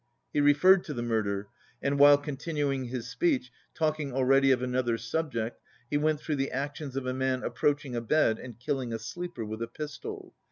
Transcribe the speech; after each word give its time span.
He 0.33 0.41
re 0.41 0.55
ferred 0.55 0.83
to 0.85 0.95
the 0.95 1.03
murder 1.03 1.47
and, 1.79 1.99
while 1.99 2.17
continuing 2.17 2.85
his 2.85 3.07
speech, 3.07 3.51
talking 3.75 4.11
already 4.11 4.49
of 4.49 4.63
another 4.63 4.97
subject, 4.97 5.61
he 5.91 5.97
went 5.97 6.19
through 6.19 6.37
the 6.37 6.49
actions 6.49 6.95
of 6.95 7.05
a 7.05 7.13
man 7.13 7.43
approaching 7.43 7.95
a 7.95 8.01
bed 8.01 8.39
and 8.39 8.57
killing 8.57 8.91
a 8.91 8.97
sleeper 8.97 9.45
with 9.45 9.61
a 9.61 9.67
pistol. 9.67 10.33